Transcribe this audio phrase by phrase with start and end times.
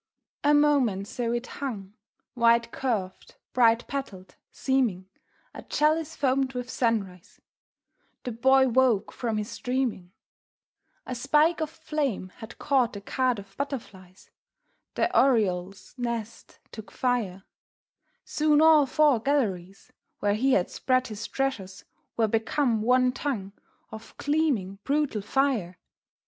[0.43, 1.93] A moment so it hung,
[2.33, 5.07] wide curved, bright petalled, seeming
[5.53, 7.39] A chalice foamed with sunrise.
[8.23, 10.11] The Boy woke from his dreaming.
[11.05, 14.31] A spike of flame had caught the card of butterflies,
[14.95, 17.43] The oriole's nest took fire,
[18.25, 21.85] soon all four galleries Where he had spread his treasures
[22.17, 23.53] were become one tongue
[23.91, 25.77] Of gleaming, brutal fire.